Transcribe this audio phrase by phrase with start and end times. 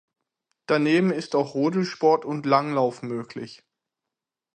[0.65, 3.63] Daneben ist auch Rodelsport und Langlauf möglich.